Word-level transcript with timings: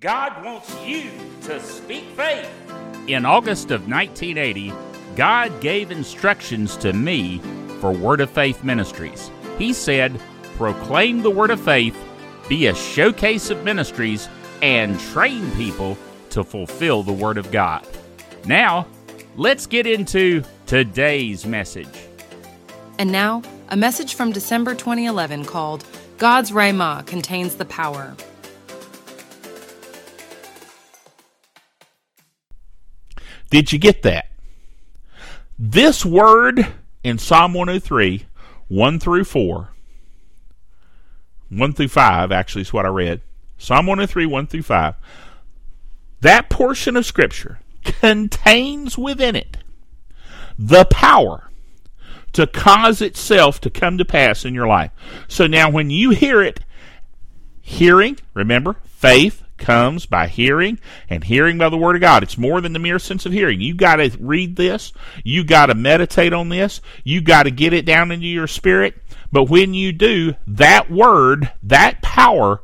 God 0.00 0.44
wants 0.44 0.78
you 0.84 1.10
to 1.44 1.58
speak 1.58 2.04
faith. 2.10 2.50
In 3.06 3.24
August 3.24 3.70
of 3.70 3.88
1980, 3.88 4.70
God 5.16 5.58
gave 5.62 5.90
instructions 5.90 6.76
to 6.76 6.92
me 6.92 7.38
for 7.80 7.92
Word 7.92 8.20
of 8.20 8.28
Faith 8.28 8.62
Ministries. 8.62 9.30
He 9.56 9.72
said, 9.72 10.20
Proclaim 10.58 11.22
the 11.22 11.30
Word 11.30 11.50
of 11.50 11.58
Faith, 11.58 11.96
be 12.46 12.66
a 12.66 12.74
showcase 12.74 13.48
of 13.48 13.64
ministries, 13.64 14.28
and 14.60 15.00
train 15.00 15.50
people 15.52 15.96
to 16.28 16.44
fulfill 16.44 17.02
the 17.02 17.14
Word 17.14 17.38
of 17.38 17.50
God. 17.50 17.86
Now, 18.44 18.86
let's 19.34 19.66
get 19.66 19.86
into 19.86 20.42
today's 20.66 21.46
message. 21.46 21.88
And 22.98 23.10
now, 23.10 23.40
a 23.70 23.76
message 23.78 24.14
from 24.14 24.32
December 24.32 24.74
2011 24.74 25.46
called 25.46 25.86
God's 26.18 26.50
Rhema 26.50 27.06
Contains 27.06 27.56
the 27.56 27.64
Power. 27.64 28.14
Did 33.50 33.72
you 33.72 33.78
get 33.78 34.02
that? 34.02 34.26
This 35.58 36.04
word 36.04 36.66
in 37.02 37.18
Psalm 37.18 37.54
103, 37.54 38.26
1 38.68 38.98
through 38.98 39.24
4, 39.24 39.68
1 41.48 41.72
through 41.72 41.88
5 41.88 42.32
actually 42.32 42.62
is 42.62 42.72
what 42.72 42.84
I 42.84 42.88
read. 42.88 43.20
Psalm 43.58 43.86
103, 43.86 44.26
1 44.26 44.46
through 44.46 44.62
5. 44.62 44.94
That 46.20 46.50
portion 46.50 46.96
of 46.96 47.06
Scripture 47.06 47.60
contains 47.84 48.98
within 48.98 49.36
it 49.36 49.58
the 50.58 50.84
power 50.86 51.50
to 52.32 52.46
cause 52.46 53.00
itself 53.00 53.60
to 53.60 53.70
come 53.70 53.96
to 53.98 54.04
pass 54.04 54.44
in 54.44 54.54
your 54.54 54.66
life. 54.66 54.90
So 55.28 55.46
now 55.46 55.70
when 55.70 55.90
you 55.90 56.10
hear 56.10 56.42
it, 56.42 56.60
hearing, 57.62 58.18
remember, 58.34 58.76
faith, 58.84 59.42
comes 59.58 60.06
by 60.06 60.28
hearing 60.28 60.78
and 61.08 61.24
hearing 61.24 61.58
by 61.58 61.68
the 61.68 61.76
word 61.76 61.96
of 61.96 62.00
God. 62.00 62.22
It's 62.22 62.38
more 62.38 62.60
than 62.60 62.72
the 62.72 62.78
mere 62.78 62.98
sense 62.98 63.26
of 63.26 63.32
hearing. 63.32 63.60
You 63.60 63.74
got 63.74 63.96
to 63.96 64.16
read 64.20 64.56
this. 64.56 64.92
You 65.24 65.44
got 65.44 65.66
to 65.66 65.74
meditate 65.74 66.32
on 66.32 66.48
this. 66.48 66.80
You 67.04 67.20
got 67.20 67.44
to 67.44 67.50
get 67.50 67.72
it 67.72 67.86
down 67.86 68.10
into 68.12 68.26
your 68.26 68.46
spirit. 68.46 68.94
But 69.32 69.44
when 69.44 69.74
you 69.74 69.92
do, 69.92 70.34
that 70.46 70.90
word, 70.90 71.50
that 71.64 72.02
power, 72.02 72.62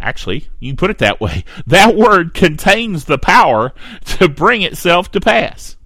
actually, 0.00 0.48
you 0.60 0.74
put 0.74 0.90
it 0.90 0.98
that 0.98 1.20
way, 1.20 1.44
that 1.66 1.96
word 1.96 2.34
contains 2.34 3.04
the 3.04 3.18
power 3.18 3.72
to 4.04 4.28
bring 4.28 4.62
itself 4.62 5.10
to 5.12 5.20
pass. 5.20 5.76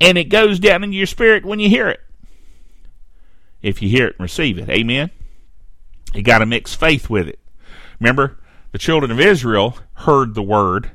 And 0.00 0.16
it 0.16 0.24
goes 0.24 0.58
down 0.58 0.82
into 0.82 0.96
your 0.96 1.06
spirit 1.06 1.44
when 1.44 1.60
you 1.60 1.68
hear 1.68 1.88
it. 1.88 2.00
If 3.60 3.82
you 3.82 3.90
hear 3.90 4.06
it 4.06 4.16
and 4.18 4.22
receive 4.22 4.56
it. 4.58 4.70
Amen. 4.70 5.10
You 6.14 6.22
got 6.22 6.38
to 6.38 6.46
mix 6.46 6.74
faith 6.74 7.10
with 7.10 7.28
it. 7.28 7.38
Remember, 8.00 8.38
the 8.72 8.78
children 8.78 9.10
of 9.10 9.20
Israel 9.20 9.76
heard 9.94 10.34
the 10.34 10.42
word, 10.42 10.90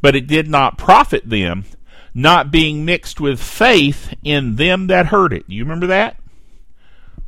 but 0.00 0.16
it 0.16 0.26
did 0.26 0.48
not 0.48 0.78
profit 0.78 1.28
them, 1.28 1.64
not 2.14 2.50
being 2.50 2.84
mixed 2.84 3.20
with 3.20 3.40
faith 3.40 4.14
in 4.24 4.56
them 4.56 4.86
that 4.88 5.06
heard 5.06 5.32
it. 5.32 5.44
You 5.46 5.64
remember 5.64 5.88
that? 5.88 6.16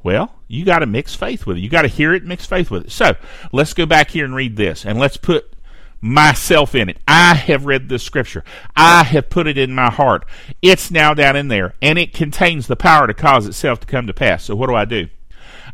Well, 0.03 0.35
you 0.49 0.65
got 0.65 0.79
to 0.79 0.87
mix 0.87 1.15
faith 1.15 1.47
with 1.47 1.59
it. 1.59 1.61
You 1.61 1.69
got 1.69 1.83
to 1.83 1.89
hear 1.89 2.15
it, 2.15 2.25
mix 2.25 2.47
faith 2.47 2.71
with 2.71 2.87
it. 2.87 2.93
So 2.93 3.17
let's 3.53 3.75
go 3.75 3.87
back 3.87 4.11
here 4.11 4.25
and 4.25 4.35
read 4.35 4.57
this, 4.57 4.87
and 4.87 4.99
let's 4.99 5.17
put 5.19 5.53
myself 6.01 6.75
in 6.75 6.89
it. 6.89 6.99
I 7.07 7.35
have 7.35 7.67
read 7.67 7.89
this 7.89 8.03
scripture. 8.03 8.43
I 8.75 9.05
have 9.05 9.29
put 9.29 9.47
it 9.47 9.59
in 9.59 9.75
my 9.75 9.91
heart. 9.91 10.25
It's 10.63 10.91
now 10.91 11.13
down 11.13 11.37
in 11.37 11.49
there, 11.49 11.75
and 11.83 11.99
it 11.99 12.15
contains 12.15 12.67
the 12.67 12.77
power 12.77 13.07
to 13.07 13.15
cause 13.15 13.47
itself 13.47 13.81
to 13.81 13.87
come 13.87 14.07
to 14.07 14.15
pass. 14.15 14.45
So 14.45 14.57
what 14.57 14.69
do 14.69 14.75
I 14.75 14.87
do? 14.87 15.09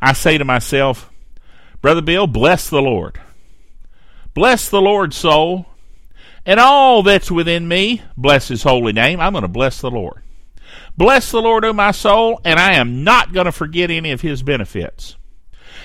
I 0.02 0.12
say 0.12 0.38
to 0.38 0.44
myself, 0.44 1.10
Brother 1.80 2.02
Bill, 2.02 2.26
bless 2.26 2.68
the 2.68 2.82
Lord. 2.82 3.20
Bless 4.36 4.68
the 4.68 4.82
Lord, 4.82 5.14
soul, 5.14 5.64
and 6.44 6.60
all 6.60 7.02
that's 7.02 7.30
within 7.30 7.66
me. 7.66 8.02
Bless 8.18 8.48
his 8.48 8.62
holy 8.62 8.92
name. 8.92 9.18
I'm 9.18 9.32
going 9.32 9.40
to 9.40 9.48
bless 9.48 9.80
the 9.80 9.90
Lord. 9.90 10.22
Bless 10.94 11.30
the 11.30 11.40
Lord, 11.40 11.64
O 11.64 11.72
my 11.72 11.90
soul, 11.90 12.38
and 12.44 12.60
I 12.60 12.74
am 12.74 13.02
not 13.02 13.32
going 13.32 13.46
to 13.46 13.52
forget 13.52 13.90
any 13.90 14.12
of 14.12 14.20
his 14.20 14.42
benefits. 14.42 15.16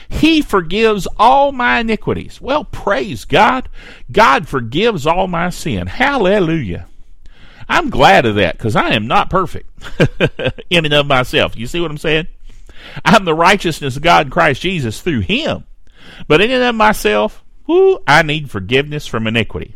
He 0.09 0.41
forgives 0.41 1.07
all 1.17 1.53
my 1.53 1.79
iniquities. 1.79 2.41
Well, 2.41 2.65
praise 2.65 3.23
God. 3.23 3.69
God 4.11 4.49
forgives 4.49 5.07
all 5.07 5.29
my 5.29 5.49
sin. 5.49 5.87
Hallelujah. 5.87 6.87
I'm 7.69 7.89
glad 7.89 8.25
of 8.25 8.35
that 8.35 8.57
because 8.57 8.75
I 8.75 8.89
am 8.89 9.07
not 9.07 9.29
perfect 9.29 9.69
in 10.69 10.83
and 10.83 10.93
of 10.93 11.07
myself. 11.07 11.55
You 11.55 11.67
see 11.67 11.79
what 11.79 11.89
I'm 11.89 11.97
saying? 11.97 12.27
I'm 13.05 13.23
the 13.23 13.33
righteousness 13.33 13.95
of 13.95 14.03
God 14.03 14.25
in 14.25 14.29
Christ 14.29 14.61
Jesus 14.61 14.99
through 14.99 15.21
Him. 15.21 15.63
But 16.27 16.41
in 16.41 16.51
and 16.51 16.63
of 16.63 16.75
myself, 16.75 17.41
Whoo, 17.67 17.99
I 18.07 18.23
need 18.23 18.49
forgiveness 18.49 19.07
from 19.07 19.27
iniquity. 19.27 19.75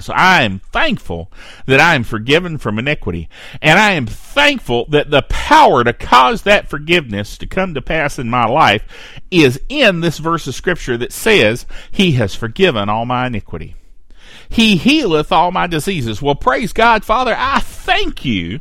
So 0.00 0.12
I 0.12 0.42
am 0.42 0.58
thankful 0.58 1.30
that 1.66 1.78
I 1.78 1.94
am 1.94 2.02
forgiven 2.02 2.58
from 2.58 2.78
iniquity. 2.78 3.28
And 3.62 3.78
I 3.78 3.92
am 3.92 4.06
thankful 4.06 4.86
that 4.88 5.10
the 5.10 5.22
power 5.22 5.84
to 5.84 5.92
cause 5.92 6.42
that 6.42 6.68
forgiveness 6.68 7.38
to 7.38 7.46
come 7.46 7.74
to 7.74 7.82
pass 7.82 8.18
in 8.18 8.28
my 8.28 8.46
life 8.46 8.84
is 9.30 9.60
in 9.68 10.00
this 10.00 10.18
verse 10.18 10.46
of 10.46 10.54
scripture 10.54 10.96
that 10.96 11.12
says, 11.12 11.64
He 11.92 12.12
has 12.12 12.34
forgiven 12.34 12.88
all 12.88 13.06
my 13.06 13.28
iniquity. 13.28 13.76
He 14.48 14.76
healeth 14.76 15.30
all 15.30 15.52
my 15.52 15.66
diseases. 15.66 16.20
Well, 16.20 16.34
praise 16.34 16.72
God, 16.72 17.04
Father, 17.04 17.34
I 17.36 17.60
thank 17.60 18.24
you 18.24 18.60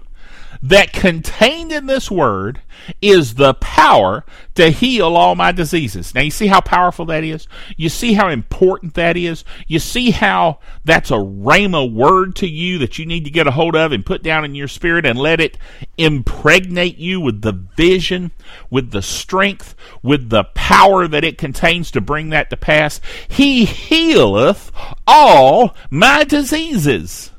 that 0.62 0.94
contained 0.94 1.72
in 1.72 1.86
this 1.86 2.10
word 2.10 2.62
is 3.02 3.36
the 3.36 3.54
power 3.56 4.24
to 4.56 4.70
heal 4.70 5.16
all 5.16 5.36
my 5.36 5.52
diseases. 5.52 6.14
Now, 6.14 6.22
you 6.22 6.32
see 6.32 6.48
how 6.48 6.62
powerful 6.62 7.06
that 7.06 7.24
is? 7.24 7.48
You 7.78 7.90
see 7.90 8.14
how 8.14 8.30
important 8.30 8.94
that 8.96 9.18
is? 9.18 9.44
You 9.68 9.80
see 9.80 10.12
how 10.12 10.60
that's 10.84 11.12
a 11.12 11.16
rhema 11.16 11.92
word 11.92 12.36
to 12.38 12.48
you 12.48 12.78
that 12.80 13.00
you 13.00 13.06
need 13.06 13.26
to 13.26 13.32
get 13.32 13.48
a 13.48 13.52
hold 13.52 13.76
of 13.76 13.92
and 13.92 14.06
put 14.06 14.24
down 14.24 14.46
in 14.46 14.56
your 14.56 14.68
spirit 14.68 15.06
and 15.06 15.18
let 15.18 15.40
it 15.40 15.58
impregnate 15.98 16.98
you 16.98 17.20
with 17.20 17.42
the 17.42 17.52
vision, 17.52 18.32
with 18.70 18.92
the 18.92 19.02
strength, 19.02 19.76
with 20.02 20.30
the 20.30 20.44
power 20.56 21.08
that 21.08 21.24
it 21.24 21.38
contains 21.38 21.92
to 21.92 22.02
bring 22.02 22.30
that 22.30 22.50
to 22.50 22.58
pass. 22.58 23.02
He 23.28 23.66
healeth 23.66 24.72
all 25.08 25.76
my 25.90 26.24
diseases. 26.24 27.33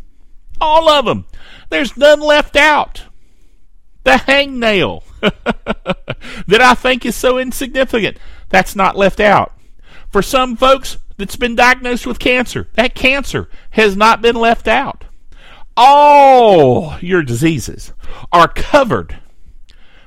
All 0.64 0.88
of 0.88 1.04
them. 1.04 1.26
There's 1.68 1.94
none 1.94 2.20
left 2.20 2.56
out 2.56 3.04
the 4.04 4.12
hangnail 4.12 5.02
that 5.20 6.60
I 6.60 6.74
think 6.74 7.04
is 7.04 7.16
so 7.16 7.38
insignificant. 7.38 8.18
That's 8.48 8.74
not 8.74 8.96
left 8.96 9.20
out. 9.20 9.52
For 10.10 10.22
some 10.22 10.56
folks 10.56 10.98
that's 11.18 11.36
been 11.36 11.54
diagnosed 11.54 12.06
with 12.06 12.18
cancer, 12.18 12.68
that 12.74 12.94
cancer 12.94 13.48
has 13.70 13.96
not 13.96 14.22
been 14.22 14.36
left 14.36 14.68
out. 14.68 15.04
All 15.76 16.98
your 17.00 17.22
diseases 17.22 17.92
are 18.32 18.48
covered 18.48 19.18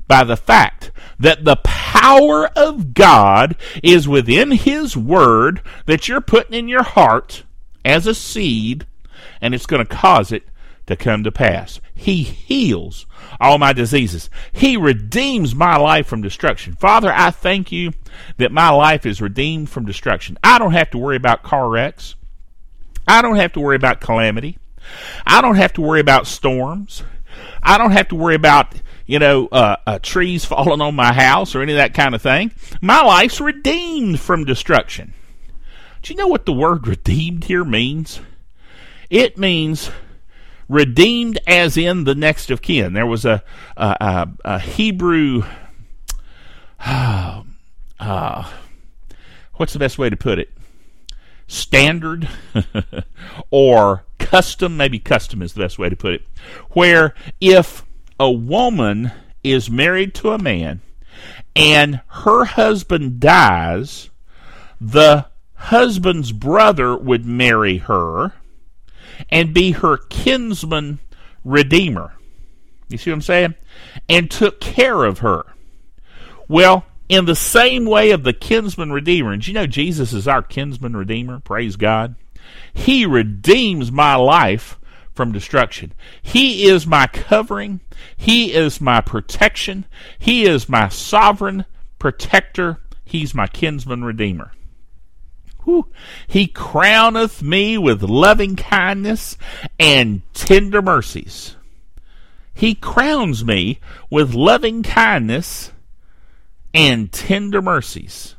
by 0.07 0.23
the 0.23 0.37
fact 0.37 0.91
that 1.19 1.43
the 1.43 1.57
power 1.57 2.47
of 2.55 2.93
God 2.93 3.55
is 3.83 4.07
within 4.07 4.51
His 4.51 4.95
Word 4.95 5.61
that 5.85 6.07
you're 6.07 6.21
putting 6.21 6.53
in 6.57 6.67
your 6.67 6.83
heart 6.83 7.43
as 7.83 8.07
a 8.07 8.15
seed, 8.15 8.85
and 9.41 9.53
it's 9.53 9.65
going 9.65 9.85
to 9.85 9.95
cause 9.95 10.31
it 10.31 10.43
to 10.87 10.95
come 10.95 11.23
to 11.23 11.31
pass. 11.31 11.79
He 11.93 12.23
heals 12.23 13.05
all 13.39 13.57
my 13.57 13.73
diseases. 13.73 14.29
He 14.51 14.77
redeems 14.77 15.53
my 15.53 15.77
life 15.77 16.07
from 16.07 16.21
destruction. 16.21 16.73
Father, 16.73 17.11
I 17.13 17.31
thank 17.31 17.71
you 17.71 17.93
that 18.37 18.51
my 18.51 18.69
life 18.69 19.05
is 19.05 19.21
redeemed 19.21 19.69
from 19.69 19.85
destruction. 19.85 20.37
I 20.43 20.57
don't 20.57 20.71
have 20.71 20.89
to 20.91 20.97
worry 20.97 21.17
about 21.17 21.43
car 21.43 21.69
wrecks. 21.69 22.15
I 23.07 23.21
don't 23.21 23.35
have 23.35 23.53
to 23.53 23.59
worry 23.59 23.75
about 23.75 24.01
calamity. 24.01 24.57
I 25.25 25.41
don't 25.41 25.55
have 25.55 25.73
to 25.73 25.81
worry 25.81 25.99
about 25.99 26.27
storms. 26.27 27.03
I 27.61 27.77
don't 27.77 27.91
have 27.91 28.07
to 28.09 28.15
worry 28.15 28.35
about, 28.35 28.73
you 29.05 29.19
know, 29.19 29.47
uh, 29.51 29.75
uh, 29.85 29.99
trees 29.99 30.45
falling 30.45 30.81
on 30.81 30.95
my 30.95 31.13
house 31.13 31.53
or 31.53 31.61
any 31.61 31.73
of 31.73 31.77
that 31.77 31.93
kind 31.93 32.15
of 32.15 32.21
thing. 32.21 32.51
My 32.81 33.01
life's 33.03 33.41
redeemed 33.41 34.19
from 34.19 34.45
destruction. 34.45 35.13
Do 36.01 36.13
you 36.13 36.17
know 36.17 36.27
what 36.27 36.45
the 36.45 36.53
word 36.53 36.87
redeemed 36.87 37.45
here 37.45 37.65
means? 37.65 38.21
It 39.09 39.37
means 39.37 39.89
redeemed 40.69 41.39
as 41.47 41.77
in 41.77 42.03
the 42.03 42.15
next 42.15 42.51
of 42.51 42.61
kin. 42.61 42.93
There 42.93 43.05
was 43.05 43.25
a, 43.25 43.43
a, 43.75 43.97
a, 44.01 44.27
a 44.45 44.59
Hebrew. 44.59 45.43
Uh, 46.79 47.43
uh, 47.99 48.51
what's 49.55 49.73
the 49.73 49.79
best 49.79 49.97
way 49.97 50.09
to 50.09 50.17
put 50.17 50.39
it? 50.39 50.49
Standard 51.47 52.27
or 53.51 54.03
custom, 54.19 54.75
maybe 54.75 54.99
custom 54.99 55.41
is 55.41 55.53
the 55.53 55.61
best 55.61 55.79
way 55.79 55.87
to 55.87 55.95
put 55.95 56.13
it, 56.13 56.27
where 56.71 57.15
if 57.39 57.85
a 58.19 58.29
woman 58.29 59.11
is 59.43 59.69
married 59.69 60.13
to 60.15 60.31
a 60.31 60.37
man 60.37 60.81
and 61.55 62.01
her 62.07 62.43
husband 62.43 63.21
dies, 63.21 64.09
the 64.81 65.27
husband's 65.55 66.33
brother 66.33 66.97
would 66.97 67.25
marry 67.25 67.77
her 67.77 68.33
and 69.29 69.53
be 69.53 69.71
her 69.71 69.97
kinsman 69.97 70.99
redeemer. 71.43 72.13
You 72.89 72.97
see 72.97 73.11
what 73.11 73.15
I'm 73.15 73.21
saying? 73.21 73.55
And 74.07 74.29
took 74.29 74.59
care 74.59 75.03
of 75.03 75.19
her. 75.19 75.45
Well, 76.47 76.85
in 77.09 77.25
the 77.25 77.35
same 77.35 77.85
way 77.85 78.11
of 78.11 78.23
the 78.23 78.33
kinsman 78.33 78.91
redeemer, 78.91 79.31
and 79.31 79.45
you 79.45 79.53
know 79.53 79.67
Jesus 79.67 80.13
is 80.13 80.27
our 80.27 80.41
kinsman 80.41 80.95
redeemer, 80.95 81.39
praise 81.39 81.75
God. 81.75 82.15
He 82.73 83.05
redeems 83.05 83.91
my 83.91 84.15
life 84.15 84.77
from 85.13 85.31
destruction. 85.31 85.93
He 86.21 86.67
is 86.67 86.85
my 86.85 87.07
covering. 87.07 87.79
He 88.15 88.53
is 88.53 88.79
my 88.79 89.01
protection. 89.01 89.85
He 90.19 90.45
is 90.45 90.69
my 90.69 90.89
sovereign 90.89 91.65
protector. 91.97 92.79
He's 93.03 93.33
my 93.33 93.47
kinsman 93.47 94.03
redeemer. 94.03 94.51
Whew. 95.67 95.85
He 96.27 96.47
crowneth 96.47 97.43
me 97.43 97.77
with 97.77 98.01
loving 98.01 98.55
kindness 98.55 99.37
and 99.77 100.21
tender 100.33 100.81
mercies. 100.81 101.57
He 102.53 102.73
crowns 102.73 103.43
me 103.43 103.81
with 104.09 104.33
loving 104.33 104.81
kindness 104.81 105.73
and 106.73 107.11
tender 107.11 107.61
mercies. 107.61 108.35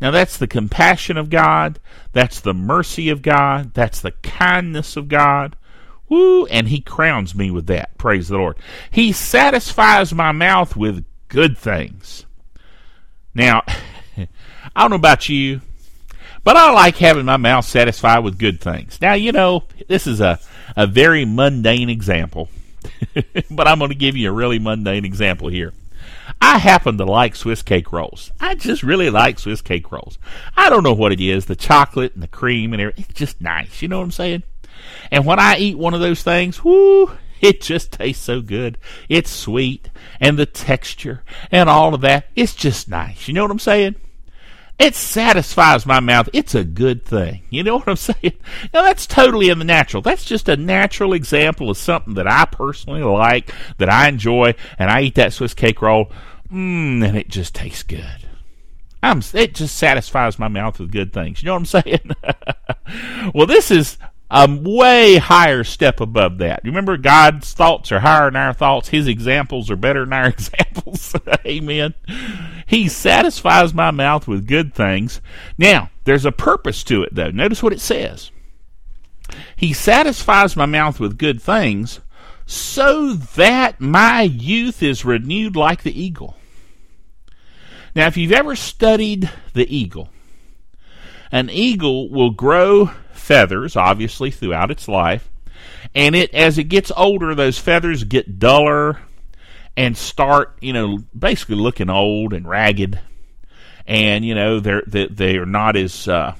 Now, 0.00 0.12
that's 0.12 0.36
the 0.36 0.46
compassion 0.46 1.16
of 1.16 1.30
God. 1.30 1.80
That's 2.12 2.38
the 2.38 2.54
mercy 2.54 3.08
of 3.08 3.22
God. 3.22 3.74
That's 3.74 4.00
the 4.00 4.12
kindness 4.22 4.96
of 4.96 5.08
God. 5.08 5.56
Woo! 6.08 6.46
And 6.46 6.68
He 6.68 6.80
crowns 6.80 7.34
me 7.34 7.50
with 7.50 7.66
that. 7.66 7.98
Praise 7.98 8.28
the 8.28 8.36
Lord. 8.36 8.56
He 8.92 9.10
satisfies 9.10 10.14
my 10.14 10.30
mouth 10.30 10.76
with 10.76 11.04
good 11.26 11.58
things. 11.58 12.24
Now, 13.34 13.64
I 14.16 14.28
don't 14.76 14.90
know 14.90 14.96
about 14.96 15.28
you, 15.28 15.60
but 16.44 16.56
I 16.56 16.72
like 16.72 16.96
having 16.96 17.26
my 17.26 17.36
mouth 17.36 17.64
satisfied 17.64 18.20
with 18.20 18.38
good 18.38 18.60
things. 18.60 19.00
Now, 19.00 19.14
you 19.14 19.32
know, 19.32 19.64
this 19.88 20.06
is 20.06 20.20
a, 20.20 20.40
a 20.76 20.86
very 20.86 21.24
mundane 21.24 21.90
example, 21.90 22.48
but 23.50 23.68
I'm 23.68 23.78
going 23.78 23.90
to 23.90 23.94
give 23.94 24.16
you 24.16 24.30
a 24.30 24.32
really 24.32 24.58
mundane 24.58 25.04
example 25.04 25.48
here. 25.48 25.72
I 26.40 26.58
happen 26.58 26.96
to 26.98 27.04
like 27.04 27.36
Swiss 27.36 27.62
cake 27.62 27.92
rolls. 27.92 28.32
I 28.40 28.54
just 28.54 28.82
really 28.82 29.10
like 29.10 29.38
Swiss 29.38 29.60
cake 29.60 29.92
rolls. 29.92 30.18
I 30.56 30.70
don't 30.70 30.82
know 30.82 30.94
what 30.94 31.12
it 31.12 31.20
is, 31.20 31.46
the 31.46 31.56
chocolate 31.56 32.14
and 32.14 32.22
the 32.22 32.28
cream 32.28 32.72
and 32.72 32.80
everything. 32.80 33.04
It's 33.08 33.18
just 33.18 33.40
nice. 33.40 33.82
You 33.82 33.88
know 33.88 33.98
what 33.98 34.04
I'm 34.04 34.10
saying? 34.10 34.42
And 35.10 35.26
when 35.26 35.38
I 35.38 35.58
eat 35.58 35.78
one 35.78 35.94
of 35.94 36.00
those 36.00 36.22
things, 36.22 36.64
whoo, 36.64 37.10
it 37.40 37.60
just 37.60 37.92
tastes 37.92 38.24
so 38.24 38.40
good. 38.40 38.78
It's 39.08 39.30
sweet 39.30 39.90
and 40.20 40.38
the 40.38 40.46
texture 40.46 41.22
and 41.50 41.68
all 41.68 41.94
of 41.94 42.00
that. 42.02 42.26
It's 42.34 42.54
just 42.54 42.88
nice. 42.88 43.28
You 43.28 43.34
know 43.34 43.42
what 43.42 43.50
I'm 43.50 43.58
saying? 43.58 43.96
It 44.80 44.94
satisfies 44.94 45.84
my 45.84 46.00
mouth. 46.00 46.30
It's 46.32 46.54
a 46.54 46.64
good 46.64 47.04
thing. 47.04 47.42
You 47.50 47.62
know 47.62 47.76
what 47.76 47.88
I'm 47.88 47.96
saying? 47.96 48.32
Now, 48.72 48.82
that's 48.82 49.06
totally 49.06 49.50
in 49.50 49.58
the 49.58 49.64
natural. 49.66 50.02
That's 50.02 50.24
just 50.24 50.48
a 50.48 50.56
natural 50.56 51.12
example 51.12 51.68
of 51.68 51.76
something 51.76 52.14
that 52.14 52.26
I 52.26 52.46
personally 52.46 53.02
like, 53.02 53.52
that 53.76 53.90
I 53.90 54.08
enjoy, 54.08 54.54
and 54.78 54.90
I 54.90 55.02
eat 55.02 55.16
that 55.16 55.34
Swiss 55.34 55.52
cake 55.52 55.82
roll, 55.82 56.10
mmm, 56.50 57.06
and 57.06 57.14
it 57.14 57.28
just 57.28 57.54
tastes 57.54 57.82
good. 57.82 58.26
I'm, 59.02 59.22
it 59.34 59.54
just 59.54 59.76
satisfies 59.76 60.38
my 60.38 60.48
mouth 60.48 60.78
with 60.78 60.92
good 60.92 61.12
things. 61.12 61.42
You 61.42 61.48
know 61.48 61.54
what 61.54 61.58
I'm 61.58 61.66
saying? 61.66 63.32
well, 63.34 63.46
this 63.46 63.70
is 63.70 63.98
a 64.30 64.48
way 64.48 65.16
higher 65.16 65.64
step 65.64 66.00
above 66.00 66.38
that. 66.38 66.64
You 66.64 66.70
Remember, 66.70 66.96
God's 66.96 67.52
thoughts 67.52 67.90
are 67.90 68.00
higher 68.00 68.26
than 68.26 68.36
our 68.36 68.52
thoughts. 68.52 68.88
His 68.88 69.08
examples 69.08 69.70
are 69.70 69.76
better 69.76 70.04
than 70.04 70.12
our 70.12 70.26
examples. 70.28 71.14
Amen. 71.44 71.94
He 72.66 72.88
satisfies 72.88 73.74
my 73.74 73.90
mouth 73.90 74.28
with 74.28 74.46
good 74.46 74.72
things. 74.72 75.20
Now, 75.58 75.90
there's 76.04 76.24
a 76.24 76.32
purpose 76.32 76.84
to 76.84 77.02
it, 77.02 77.14
though. 77.14 77.30
Notice 77.30 77.62
what 77.62 77.72
it 77.72 77.80
says. 77.80 78.30
He 79.56 79.72
satisfies 79.72 80.56
my 80.56 80.66
mouth 80.66 81.00
with 81.00 81.18
good 81.18 81.42
things 81.42 82.00
so 82.46 83.14
that 83.14 83.80
my 83.80 84.22
youth 84.22 84.82
is 84.82 85.04
renewed 85.04 85.56
like 85.56 85.82
the 85.82 86.00
eagle. 86.00 86.36
Now, 87.94 88.06
if 88.06 88.16
you've 88.16 88.32
ever 88.32 88.54
studied 88.54 89.30
the 89.52 89.72
eagle, 89.74 90.08
an 91.32 91.50
eagle 91.50 92.08
will 92.10 92.30
grow 92.30 92.90
feathers, 93.30 93.76
obviously, 93.76 94.32
throughout 94.32 94.72
its 94.72 94.88
life. 94.88 95.30
And 95.94 96.16
it, 96.16 96.34
as 96.34 96.58
it 96.58 96.64
gets 96.64 96.90
older, 96.96 97.32
those 97.32 97.60
feathers 97.60 98.02
get 98.02 98.40
duller 98.40 98.98
and 99.76 99.96
start, 99.96 100.58
you 100.60 100.72
know, 100.72 100.98
basically 101.16 101.54
looking 101.54 101.90
old 101.90 102.32
and 102.32 102.48
ragged. 102.48 102.98
And 103.86 104.24
you 104.24 104.34
know, 104.34 104.58
they're 104.58 104.82
they, 104.84 105.06
they 105.06 105.36
are 105.36 105.46
not 105.46 105.76
as 105.76 106.08
uh, 106.08 106.34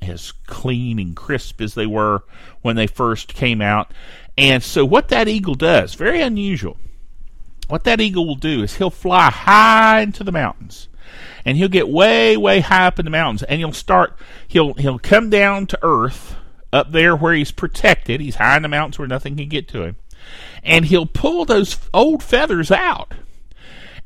as 0.00 0.30
clean 0.46 1.00
and 1.00 1.16
crisp 1.16 1.60
as 1.60 1.74
they 1.74 1.86
were 1.86 2.22
when 2.62 2.76
they 2.76 2.86
first 2.86 3.34
came 3.34 3.60
out. 3.60 3.92
And 4.38 4.62
so, 4.62 4.84
what 4.84 5.08
that 5.08 5.26
eagle 5.26 5.56
does, 5.56 5.94
very 5.94 6.22
unusual. 6.22 6.76
What 7.66 7.82
that 7.84 8.00
eagle 8.00 8.24
will 8.24 8.36
do 8.36 8.62
is 8.62 8.76
he'll 8.76 8.90
fly 8.90 9.30
high 9.30 10.02
into 10.02 10.22
the 10.22 10.30
mountains 10.30 10.86
and 11.44 11.56
he'll 11.56 11.68
get 11.68 11.88
way, 11.88 12.36
way 12.36 12.60
high 12.60 12.86
up 12.86 12.98
in 12.98 13.04
the 13.04 13.10
mountains, 13.10 13.42
and 13.42 13.58
he'll 13.58 13.72
start. 13.72 14.18
He'll 14.48 14.74
he'll 14.74 14.98
come 14.98 15.30
down 15.30 15.66
to 15.68 15.78
earth 15.82 16.36
up 16.72 16.92
there 16.92 17.16
where 17.16 17.34
he's 17.34 17.52
protected. 17.52 18.20
He's 18.20 18.36
high 18.36 18.56
in 18.56 18.62
the 18.62 18.68
mountains 18.68 18.98
where 18.98 19.08
nothing 19.08 19.36
can 19.36 19.48
get 19.48 19.68
to 19.68 19.82
him, 19.82 19.96
and 20.62 20.84
he'll 20.84 21.06
pull 21.06 21.44
those 21.44 21.78
old 21.94 22.22
feathers 22.22 22.70
out, 22.70 23.14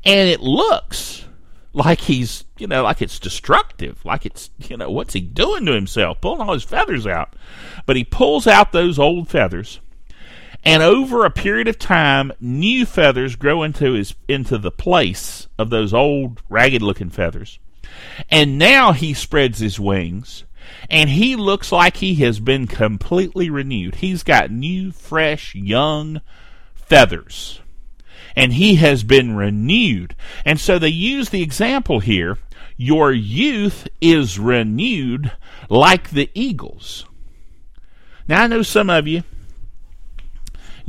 and 0.03 0.29
it 0.29 0.41
looks 0.41 1.25
like 1.73 2.01
he's 2.01 2.43
you 2.57 2.67
know 2.67 2.83
like 2.83 3.01
it's 3.01 3.17
destructive 3.17 4.03
like 4.03 4.25
it's 4.25 4.49
you 4.67 4.75
know 4.75 4.89
what's 4.89 5.13
he 5.13 5.21
doing 5.21 5.65
to 5.65 5.71
himself 5.71 6.19
pulling 6.19 6.41
all 6.41 6.53
his 6.53 6.65
feathers 6.65 7.07
out 7.07 7.33
but 7.85 7.95
he 7.95 8.03
pulls 8.03 8.45
out 8.45 8.73
those 8.73 8.99
old 8.99 9.29
feathers 9.29 9.79
and 10.63 10.83
over 10.83 11.25
a 11.25 11.31
period 11.31 11.67
of 11.67 11.79
time, 11.79 12.31
new 12.39 12.85
feathers 12.85 13.35
grow 13.35 13.63
into 13.63 13.93
his 13.93 14.13
into 14.27 14.57
the 14.57 14.71
place 14.71 15.47
of 15.57 15.69
those 15.69 15.93
old 15.93 16.41
ragged 16.49 16.81
looking 16.81 17.09
feathers. 17.09 17.59
And 18.29 18.57
now 18.57 18.93
he 18.93 19.13
spreads 19.13 19.59
his 19.59 19.79
wings 19.79 20.45
and 20.89 21.09
he 21.09 21.35
looks 21.35 21.71
like 21.71 21.97
he 21.97 22.15
has 22.15 22.39
been 22.39 22.67
completely 22.67 23.49
renewed. 23.49 23.95
He's 23.95 24.23
got 24.23 24.51
new, 24.51 24.91
fresh, 24.91 25.55
young 25.55 26.21
feathers. 26.73 27.61
And 28.35 28.53
he 28.53 28.75
has 28.75 29.03
been 29.03 29.35
renewed. 29.35 30.15
And 30.45 30.59
so 30.59 30.79
they 30.79 30.89
use 30.89 31.29
the 31.29 31.41
example 31.41 31.99
here 31.99 32.37
your 32.77 33.11
youth 33.11 33.87
is 33.99 34.39
renewed 34.39 35.31
like 35.69 36.09
the 36.09 36.31
eagles. 36.33 37.05
Now, 38.27 38.43
I 38.43 38.47
know 38.47 38.63
some 38.63 38.89
of 38.89 39.07
you, 39.07 39.23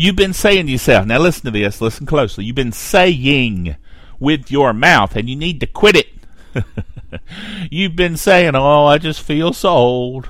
You've 0.02 0.16
been 0.16 0.32
saying 0.32 0.66
to 0.66 0.72
yourself, 0.72 1.06
now 1.06 1.20
listen 1.20 1.44
to 1.44 1.52
this, 1.52 1.80
listen 1.80 2.06
closely. 2.06 2.44
You've 2.44 2.56
been 2.56 2.72
saying 2.72 3.76
with 4.18 4.50
your 4.50 4.72
mouth, 4.72 5.14
and 5.14 5.30
you 5.30 5.36
need 5.36 5.60
to 5.60 5.66
quit 5.68 5.94
it. 5.94 6.64
You've 7.70 7.94
been 7.94 8.16
saying, 8.16 8.56
oh, 8.56 8.86
I 8.86 8.98
just 8.98 9.20
feel 9.22 9.52
so 9.52 9.68
old. 9.68 10.28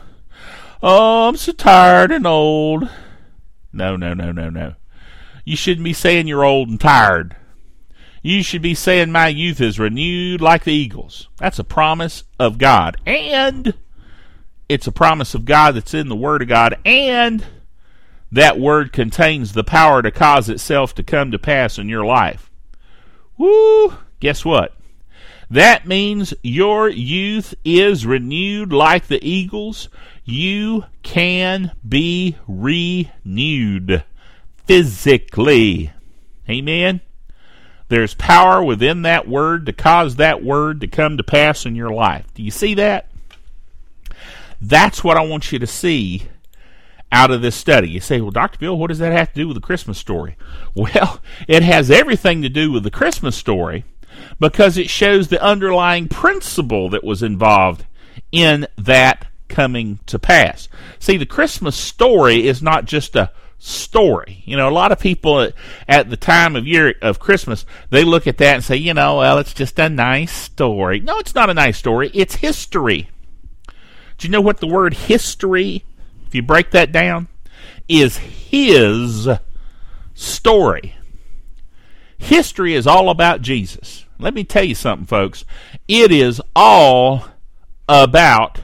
Oh, 0.82 1.26
I'm 1.26 1.38
so 1.38 1.52
tired 1.52 2.12
and 2.12 2.26
old. 2.26 2.86
No, 3.72 3.96
no, 3.96 4.12
no, 4.12 4.30
no, 4.30 4.50
no. 4.50 4.74
You 5.46 5.56
shouldn't 5.56 5.84
be 5.84 5.94
saying 5.94 6.28
you're 6.28 6.44
old 6.44 6.68
and 6.68 6.78
tired. 6.78 7.34
You 8.20 8.42
should 8.42 8.60
be 8.60 8.74
saying 8.74 9.10
my 9.10 9.28
youth 9.28 9.62
is 9.62 9.78
renewed 9.78 10.42
like 10.42 10.64
the 10.64 10.74
eagles. 10.74 11.30
That's 11.38 11.58
a 11.58 11.64
promise 11.64 12.24
of 12.38 12.58
God. 12.58 12.98
And 13.06 13.72
it's 14.68 14.86
a 14.86 14.92
promise 14.92 15.34
of 15.34 15.46
God 15.46 15.76
that's 15.76 15.94
in 15.94 16.10
the 16.10 16.14
Word 16.14 16.42
of 16.42 16.48
God. 16.48 16.76
And 16.84 17.42
that 18.32 18.58
word 18.58 18.92
contains 18.94 19.52
the 19.52 19.62
power 19.62 20.00
to 20.00 20.10
cause 20.10 20.48
itself 20.48 20.94
to 20.94 21.02
come 21.02 21.30
to 21.30 21.38
pass 21.38 21.78
in 21.78 21.88
your 21.88 22.04
life. 22.04 22.50
Woo! 23.36 23.98
Guess 24.20 24.44
what? 24.44 24.74
That 25.50 25.86
means 25.86 26.32
your 26.42 26.88
youth 26.88 27.54
is 27.62 28.06
renewed 28.06 28.72
like 28.72 29.06
the 29.06 29.22
eagles. 29.22 29.90
You 30.24 30.86
can 31.02 31.72
be 31.86 32.38
renewed 32.48 34.02
physically. 34.64 35.92
Amen. 36.48 37.02
There's 37.88 38.14
power 38.14 38.62
within 38.64 39.02
that 39.02 39.28
word 39.28 39.66
to 39.66 39.74
cause 39.74 40.16
that 40.16 40.42
word 40.42 40.80
to 40.80 40.86
come 40.86 41.18
to 41.18 41.22
pass 41.22 41.66
in 41.66 41.76
your 41.76 41.90
life. 41.90 42.24
Do 42.32 42.42
you 42.42 42.50
see 42.50 42.72
that? 42.74 43.10
That's 44.58 45.04
what 45.04 45.18
I 45.18 45.26
want 45.26 45.52
you 45.52 45.58
to 45.58 45.66
see 45.66 46.28
out 47.12 47.30
of 47.30 47.42
this 47.42 47.54
study. 47.54 47.90
You 47.90 48.00
say, 48.00 48.20
well, 48.20 48.30
Dr. 48.30 48.58
Bill, 48.58 48.76
what 48.76 48.88
does 48.88 48.98
that 48.98 49.12
have 49.12 49.32
to 49.34 49.40
do 49.40 49.46
with 49.46 49.54
the 49.54 49.60
Christmas 49.60 49.98
story? 49.98 50.36
Well, 50.74 51.20
it 51.46 51.62
has 51.62 51.90
everything 51.90 52.40
to 52.40 52.48
do 52.48 52.72
with 52.72 52.82
the 52.82 52.90
Christmas 52.90 53.36
story 53.36 53.84
because 54.40 54.78
it 54.78 54.88
shows 54.88 55.28
the 55.28 55.42
underlying 55.42 56.08
principle 56.08 56.88
that 56.88 57.04
was 57.04 57.22
involved 57.22 57.84
in 58.32 58.66
that 58.78 59.26
coming 59.48 59.98
to 60.06 60.18
pass. 60.18 60.70
See, 60.98 61.18
the 61.18 61.26
Christmas 61.26 61.76
story 61.76 62.48
is 62.48 62.62
not 62.62 62.86
just 62.86 63.14
a 63.16 63.32
story. 63.58 64.42
You 64.46 64.56
know, 64.56 64.66
a 64.66 64.72
lot 64.72 64.92
of 64.92 64.98
people 64.98 65.50
at, 65.86 66.08
the 66.08 66.16
time 66.16 66.56
of 66.56 66.66
year 66.66 66.94
of 67.02 67.18
Christmas, 67.18 67.66
they 67.90 68.02
look 68.02 68.26
at 68.26 68.38
that 68.38 68.54
and 68.54 68.64
say, 68.64 68.76
you 68.76 68.94
know, 68.94 69.18
well, 69.18 69.36
it's 69.36 69.52
just 69.52 69.78
a 69.78 69.90
nice 69.90 70.32
story. 70.32 71.00
No, 71.00 71.18
it's 71.18 71.34
not 71.34 71.50
a 71.50 71.54
nice 71.54 71.76
story. 71.76 72.10
It's 72.14 72.36
history. 72.36 73.10
Do 74.16 74.26
you 74.26 74.30
know 74.30 74.40
what 74.40 74.58
the 74.58 74.66
word 74.66 74.94
history 74.94 75.84
if 76.32 76.36
you 76.36 76.42
break 76.42 76.70
that 76.70 76.92
down, 76.92 77.28
is 77.90 78.16
his 78.16 79.28
story. 80.14 80.94
History 82.16 82.74
is 82.74 82.86
all 82.86 83.10
about 83.10 83.42
Jesus. 83.42 84.06
Let 84.18 84.32
me 84.32 84.42
tell 84.42 84.64
you 84.64 84.74
something, 84.74 85.04
folks. 85.04 85.44
It 85.88 86.10
is 86.10 86.40
all 86.56 87.26
about 87.86 88.62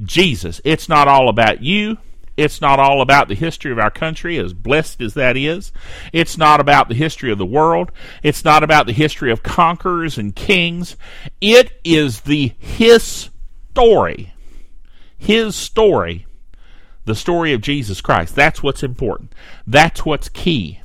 Jesus. 0.00 0.60
It's 0.64 0.88
not 0.88 1.08
all 1.08 1.28
about 1.28 1.60
you. 1.60 1.98
It's 2.36 2.60
not 2.60 2.78
all 2.78 3.02
about 3.02 3.26
the 3.26 3.34
history 3.34 3.72
of 3.72 3.80
our 3.80 3.90
country, 3.90 4.38
as 4.38 4.52
blessed 4.52 5.00
as 5.00 5.14
that 5.14 5.36
is. 5.36 5.72
It's 6.12 6.38
not 6.38 6.60
about 6.60 6.88
the 6.88 6.94
history 6.94 7.32
of 7.32 7.38
the 7.38 7.44
world. 7.44 7.90
It's 8.22 8.44
not 8.44 8.62
about 8.62 8.86
the 8.86 8.92
history 8.92 9.32
of 9.32 9.42
conquerors 9.42 10.18
and 10.18 10.36
kings. 10.36 10.96
It 11.40 11.80
is 11.82 12.20
the 12.20 12.52
His 12.60 13.28
story. 13.72 14.34
His 15.18 15.56
story. 15.56 16.26
The 17.04 17.14
story 17.14 17.52
of 17.52 17.60
Jesus 17.60 18.00
Christ. 18.00 18.34
That's 18.34 18.62
what's 18.62 18.82
important. 18.82 19.34
That's 19.66 20.04
what's 20.04 20.28
key. 20.28 20.80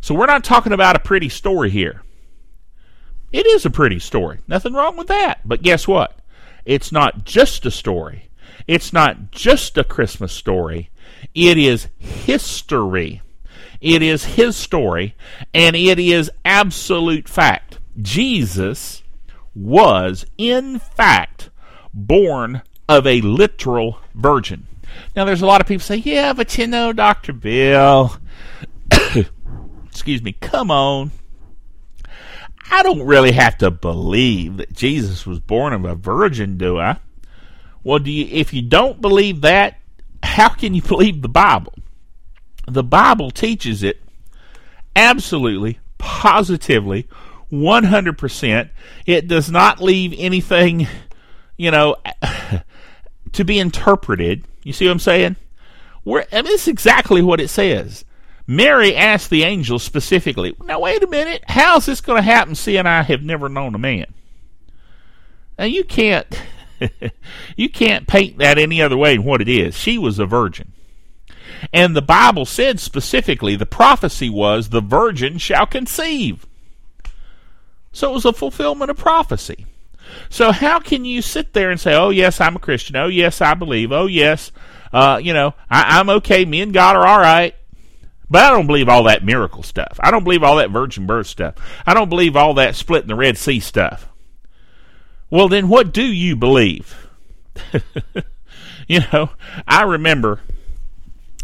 So 0.00 0.14
we're 0.14 0.26
not 0.26 0.44
talking 0.44 0.72
about 0.72 0.96
a 0.96 1.00
pretty 1.00 1.28
story 1.28 1.70
here. 1.70 2.02
It 3.32 3.46
is 3.46 3.64
a 3.64 3.70
pretty 3.70 4.00
story. 4.00 4.38
Nothing 4.48 4.72
wrong 4.72 4.96
with 4.96 5.06
that. 5.08 5.40
But 5.44 5.62
guess 5.62 5.86
what? 5.86 6.18
It's 6.64 6.90
not 6.90 7.24
just 7.24 7.64
a 7.64 7.70
story. 7.70 8.28
It's 8.66 8.92
not 8.92 9.30
just 9.30 9.78
a 9.78 9.84
Christmas 9.84 10.32
story. 10.32 10.90
It 11.34 11.58
is 11.58 11.88
history. 11.98 13.22
It 13.80 14.02
is 14.02 14.24
his 14.24 14.56
story, 14.56 15.14
and 15.54 15.74
it 15.74 15.98
is 15.98 16.30
absolute 16.44 17.28
fact. 17.28 17.78
Jesus 18.00 19.02
was, 19.54 20.26
in 20.36 20.78
fact, 20.78 21.48
born 21.94 22.60
of 22.88 23.06
a 23.06 23.22
literal 23.22 23.98
virgin. 24.14 24.66
Now, 25.14 25.24
there's 25.24 25.42
a 25.42 25.46
lot 25.46 25.60
of 25.60 25.66
people 25.66 25.84
say, 25.84 25.96
yeah, 25.96 26.32
but 26.32 26.56
you 26.56 26.66
know, 26.66 26.92
Dr. 26.92 27.32
Bill, 27.32 28.16
excuse 29.86 30.22
me, 30.22 30.32
come 30.32 30.70
on. 30.70 31.10
I 32.70 32.82
don't 32.82 33.02
really 33.02 33.32
have 33.32 33.58
to 33.58 33.70
believe 33.70 34.58
that 34.58 34.72
Jesus 34.72 35.26
was 35.26 35.40
born 35.40 35.72
of 35.72 35.84
a 35.84 35.96
virgin, 35.96 36.56
do 36.56 36.78
I? 36.78 36.98
Well, 37.82 37.98
do 37.98 38.10
you, 38.10 38.26
if 38.30 38.52
you 38.52 38.62
don't 38.62 39.00
believe 39.00 39.40
that, 39.40 39.78
how 40.22 40.50
can 40.50 40.74
you 40.74 40.82
believe 40.88 41.22
the 41.22 41.28
Bible? 41.28 41.74
The 42.68 42.84
Bible 42.84 43.30
teaches 43.30 43.82
it 43.82 44.00
absolutely, 44.94 45.80
positively, 45.98 47.08
100%. 47.50 48.70
It 49.06 49.26
does 49.26 49.50
not 49.50 49.80
leave 49.80 50.14
anything, 50.16 50.86
you 51.56 51.70
know, 51.72 51.96
to 53.32 53.44
be 53.44 53.58
interpreted. 53.58 54.44
You 54.62 54.72
see 54.72 54.86
what 54.86 54.92
I'm 54.92 54.98
saying? 54.98 55.36
We're, 56.04 56.24
I 56.32 56.36
mean, 56.36 56.44
this 56.44 56.62
is 56.62 56.68
exactly 56.68 57.22
what 57.22 57.40
it 57.40 57.48
says. 57.48 58.04
Mary 58.46 58.96
asked 58.96 59.30
the 59.30 59.44
angel 59.44 59.78
specifically, 59.78 60.56
Now, 60.64 60.80
wait 60.80 61.02
a 61.02 61.06
minute. 61.06 61.44
How's 61.46 61.86
this 61.86 62.00
going 62.00 62.16
to 62.16 62.22
happen, 62.22 62.54
seeing 62.54 62.86
I 62.86 63.02
have 63.02 63.22
never 63.22 63.48
known 63.48 63.74
a 63.74 63.78
man? 63.78 64.06
Now, 65.58 65.66
you 65.66 65.84
can't. 65.84 66.26
you 67.56 67.68
can't 67.68 68.08
paint 68.08 68.38
that 68.38 68.58
any 68.58 68.80
other 68.80 68.96
way 68.96 69.16
than 69.16 69.24
what 69.24 69.40
it 69.40 69.48
is. 69.48 69.76
She 69.76 69.98
was 69.98 70.18
a 70.18 70.26
virgin. 70.26 70.72
And 71.72 71.94
the 71.94 72.02
Bible 72.02 72.46
said 72.46 72.80
specifically, 72.80 73.54
the 73.54 73.66
prophecy 73.66 74.30
was, 74.30 74.70
the 74.70 74.80
virgin 74.80 75.38
shall 75.38 75.66
conceive. 75.66 76.46
So 77.92 78.10
it 78.10 78.14
was 78.14 78.24
a 78.24 78.32
fulfillment 78.32 78.90
of 78.90 78.96
prophecy. 78.96 79.66
So 80.28 80.52
how 80.52 80.80
can 80.80 81.04
you 81.04 81.22
sit 81.22 81.52
there 81.52 81.70
and 81.70 81.80
say, 81.80 81.94
oh, 81.94 82.10
yes, 82.10 82.40
I'm 82.40 82.56
a 82.56 82.60
Christian. 82.60 82.96
Oh, 82.96 83.08
yes, 83.08 83.40
I 83.40 83.54
believe. 83.54 83.92
Oh, 83.92 84.06
yes, 84.06 84.52
uh, 84.92 85.20
you 85.22 85.32
know, 85.32 85.54
I, 85.70 85.98
I'm 85.98 86.10
okay. 86.10 86.44
Me 86.44 86.60
and 86.60 86.72
God 86.72 86.96
are 86.96 87.06
all 87.06 87.18
right. 87.18 87.54
But 88.28 88.44
I 88.44 88.50
don't 88.50 88.68
believe 88.68 88.88
all 88.88 89.04
that 89.04 89.24
miracle 89.24 89.64
stuff. 89.64 89.98
I 90.00 90.12
don't 90.12 90.22
believe 90.22 90.44
all 90.44 90.56
that 90.56 90.70
virgin 90.70 91.04
birth 91.06 91.26
stuff. 91.26 91.54
I 91.84 91.94
don't 91.94 92.08
believe 92.08 92.36
all 92.36 92.54
that 92.54 92.76
splitting 92.76 93.08
the 93.08 93.16
Red 93.16 93.36
Sea 93.36 93.58
stuff. 93.58 94.08
Well, 95.30 95.48
then 95.48 95.68
what 95.68 95.92
do 95.92 96.04
you 96.04 96.36
believe? 96.36 97.08
you 98.88 99.00
know, 99.12 99.30
I 99.66 99.82
remember, 99.82 100.40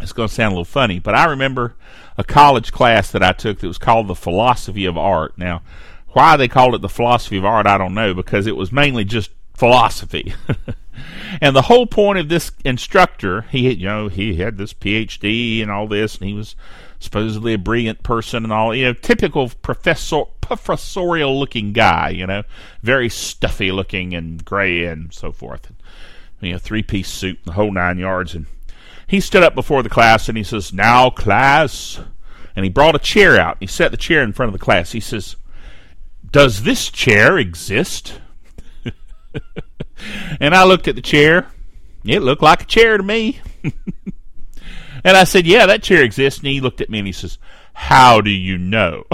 it's 0.01 0.13
going 0.13 0.29
to 0.29 0.35
sound 0.35 0.53
a 0.53 0.55
little 0.55 0.65
funny, 0.65 1.01
but 1.01 1.17
I 1.17 1.25
remember 1.27 1.75
a 2.17 2.25
college 2.25 2.73
class 2.73 3.11
that 3.11 3.23
I 3.23 3.33
took 3.33 3.59
that 3.59 3.67
was 3.67 3.79
called 3.79 4.07
the 4.07 4.15
Philosophy 4.15 4.85
of 4.85 4.97
Art. 4.97 5.37
Now, 5.37 5.63
why 6.17 6.39
they 6.39 6.49
called 6.49 6.75
it 6.75 6.81
the 6.81 6.89
Philosophy 6.89 7.37
of 7.37 7.45
Art, 7.45 7.67
I 7.67 7.77
don't 7.77 7.93
know, 7.93 8.15
because 8.15 8.47
it 8.47 8.57
was 8.57 8.73
mainly 8.73 9.05
just 9.05 9.31
philosophy. 9.53 10.33
and 11.43 11.55
the 11.55 11.61
whole 11.61 11.87
point 11.87 12.19
of 12.19 12.31
this 12.31 12.53
instructor, 12.65 13.43
he 13.43 13.71
you 13.71 13.87
know, 13.87 14.09
he 14.09 14.37
had 14.37 14.57
this 14.57 14.73
PhD 14.73 15.61
and 15.61 15.71
all 15.71 15.87
this, 15.87 16.17
and 16.17 16.27
he 16.27 16.33
was 16.33 16.57
supposedly 17.01 17.53
a 17.53 17.59
brilliant 17.59 18.03
person 18.03 18.45
and 18.45 18.53
all, 18.53 18.75
you 18.75 18.87
know, 18.87 18.95
typical 18.95 19.51
professor 19.61 20.23
professorial 20.41 21.39
looking 21.39 21.75
guy, 21.75 22.09
you 22.09 22.27
know, 22.27 22.45
very 22.83 23.11
stuffy 23.11 23.71
looking 23.71 24.15
and 24.15 24.43
gray 24.43 24.87
and 24.87 25.13
so 25.13 25.33
forth. 25.33 25.67
And, 25.67 25.77
you 26.41 26.53
know, 26.55 26.59
three 26.59 26.83
piece 26.83 27.11
suit, 27.11 27.41
the 27.45 27.53
whole 27.53 27.73
nine 27.73 27.99
yards. 27.99 28.35
And 28.35 28.47
he 29.07 29.21
stood 29.21 29.43
up 29.43 29.55
before 29.55 29.83
the 29.83 29.91
class 29.91 30.31
and 30.31 30.39
he 30.39 30.45
says, 30.45 30.73
Now, 30.73 31.11
class. 31.11 32.01
And 32.55 32.65
he 32.65 32.71
brought 32.71 32.97
a 32.97 32.99
chair 32.99 33.39
out. 33.39 33.59
He 33.61 33.67
set 33.67 33.91
the 33.91 33.99
chair 33.99 34.23
in 34.23 34.33
front 34.33 34.49
of 34.49 34.59
the 34.59 34.65
class. 34.65 34.93
He 34.93 35.01
says, 35.01 35.37
Does 36.37 36.65
this 36.65 36.91
chair 36.91 37.39
exist? 37.39 38.21
and 40.39 40.55
I 40.55 40.65
looked 40.65 40.87
at 40.87 40.95
the 40.95 41.01
chair. 41.01 41.47
It 42.05 42.21
looked 42.21 42.43
like 42.43 42.61
a 42.61 42.67
chair 42.67 42.99
to 42.99 43.03
me. 43.03 43.41
and 45.03 45.17
I 45.17 45.25
said, 45.25 45.47
Yeah, 45.47 45.65
that 45.65 45.83
chair 45.83 46.03
exists. 46.03 46.41
And 46.41 46.49
he 46.49 46.61
looked 46.61 46.83
at 46.83 46.91
me 46.91 46.99
and 46.99 47.07
he 47.07 47.13
says, 47.15 47.39
How 47.73 48.21
do 48.21 48.29
you 48.29 48.59
know? 48.59 49.05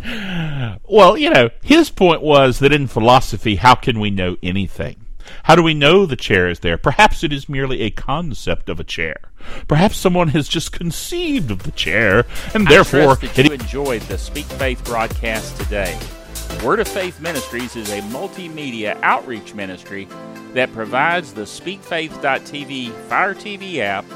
well, 0.88 1.18
you 1.18 1.28
know, 1.28 1.50
his 1.62 1.90
point 1.90 2.22
was 2.22 2.60
that 2.60 2.72
in 2.72 2.86
philosophy, 2.86 3.56
how 3.56 3.74
can 3.74 4.00
we 4.00 4.08
know 4.08 4.38
anything? 4.42 5.04
How 5.44 5.54
do 5.54 5.62
we 5.62 5.74
know 5.74 6.06
the 6.06 6.16
chair 6.16 6.48
is 6.48 6.60
there? 6.60 6.78
Perhaps 6.78 7.22
it 7.22 7.32
is 7.32 7.48
merely 7.48 7.82
a 7.82 7.90
concept 7.90 8.68
of 8.68 8.80
a 8.80 8.84
chair. 8.84 9.16
Perhaps 9.68 9.96
someone 9.96 10.28
has 10.28 10.48
just 10.48 10.72
conceived 10.72 11.50
of 11.50 11.62
the 11.62 11.72
chair, 11.72 12.26
and 12.54 12.66
therefore. 12.66 13.12
I 13.12 13.16
trust 13.16 13.34
that 13.36 13.44
you 13.46 13.52
enjoyed 13.52 14.02
the 14.02 14.18
Speak 14.18 14.46
Faith 14.46 14.84
broadcast 14.84 15.56
today. 15.56 15.98
Word 16.64 16.80
of 16.80 16.88
Faith 16.88 17.20
Ministries 17.20 17.76
is 17.76 17.90
a 17.90 18.00
multimedia 18.02 18.98
outreach 19.02 19.54
ministry 19.54 20.08
that 20.54 20.72
provides 20.72 21.34
the 21.34 21.42
SpeakFaith.tv 21.42 22.92
Fire 23.08 23.34
TV 23.34 23.78
app, 23.78 24.06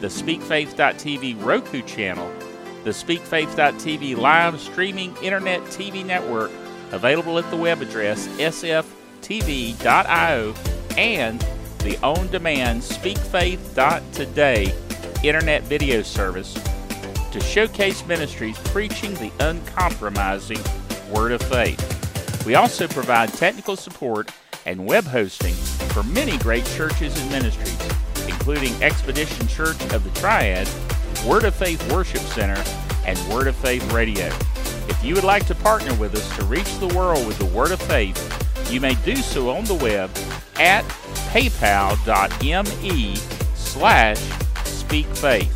the 0.00 0.08
SpeakFaith.tv 0.08 1.42
Roku 1.44 1.82
channel, 1.82 2.30
the 2.84 2.90
SpeakFaith.tv 2.90 4.16
live 4.16 4.60
streaming 4.60 5.16
internet 5.22 5.60
TV 5.62 6.04
network 6.04 6.50
available 6.90 7.38
at 7.38 7.48
the 7.50 7.56
web 7.56 7.80
address 7.82 8.26
sftv.io 9.26 10.54
and 10.96 11.40
the 11.80 11.98
on 12.02 12.28
demand 12.28 12.80
SpeakFaith.today 12.80 14.72
internet 15.24 15.62
video 15.64 16.02
service 16.02 16.54
to 17.32 17.40
showcase 17.40 18.06
ministries 18.06 18.56
preaching 18.68 19.12
the 19.14 19.32
uncompromising 19.40 20.60
Word 21.10 21.32
of 21.32 21.42
Faith. 21.42 22.46
We 22.46 22.54
also 22.54 22.86
provide 22.86 23.32
technical 23.32 23.74
support 23.76 24.30
and 24.64 24.86
web 24.86 25.04
hosting 25.04 25.54
for 25.54 26.04
many 26.04 26.38
great 26.38 26.64
churches 26.64 27.20
and 27.20 27.30
ministries, 27.30 27.78
including 28.28 28.80
Expedition 28.82 29.48
Church 29.48 29.80
of 29.92 30.04
the 30.04 30.20
Triad 30.20 30.68
Word 31.26 31.44
of 31.44 31.54
Faith 31.54 31.92
Worship 31.92 32.22
Center, 32.22 32.62
and 33.04 33.18
Word 33.32 33.48
of 33.48 33.56
Faith 33.56 33.92
Radio. 33.92 34.26
If 34.88 35.04
you 35.04 35.14
would 35.14 35.24
like 35.24 35.46
to 35.46 35.54
partner 35.56 35.94
with 35.94 36.14
us 36.14 36.36
to 36.36 36.44
reach 36.44 36.78
the 36.78 36.88
world 36.88 37.26
with 37.26 37.38
the 37.38 37.46
Word 37.46 37.72
of 37.72 37.80
Faith, 37.82 38.35
you 38.70 38.80
may 38.80 38.94
do 38.96 39.14
so 39.16 39.50
on 39.50 39.64
the 39.64 39.74
web 39.74 40.10
at 40.56 40.84
paypal.me 41.32 43.16
slash 43.54 44.18
speakfaith 44.64 45.52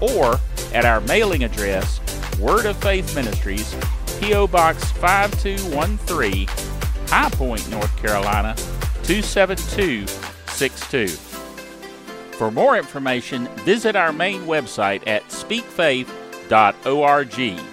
or 0.00 0.38
at 0.74 0.84
our 0.84 1.00
mailing 1.02 1.44
address, 1.44 2.00
Word 2.38 2.66
of 2.66 2.76
Faith 2.78 3.14
Ministries, 3.14 3.74
P.O. 4.20 4.46
Box 4.46 4.90
5213, 4.92 6.46
High 7.08 7.30
Point, 7.30 7.70
North 7.70 7.96
Carolina 7.96 8.54
27262. 9.04 11.06
For 12.36 12.50
more 12.50 12.76
information, 12.76 13.46
visit 13.64 13.96
our 13.96 14.12
main 14.12 14.42
website 14.42 15.02
at 15.06 15.26
speakfaith.org. 15.28 17.64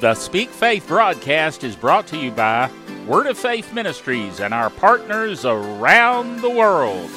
The 0.00 0.14
Speak 0.14 0.50
Faith 0.50 0.86
broadcast 0.86 1.64
is 1.64 1.74
brought 1.74 2.06
to 2.08 2.16
you 2.16 2.30
by 2.30 2.70
Word 3.08 3.26
of 3.26 3.38
Faith 3.38 3.72
Ministries 3.72 4.38
and 4.38 4.52
our 4.52 4.68
partners 4.68 5.46
around 5.46 6.42
the 6.42 6.50
world. 6.50 7.08